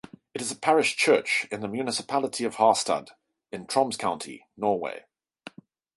[0.33, 3.09] It is a parish church in the municipality of Harstad
[3.51, 5.05] in Troms county, Norway.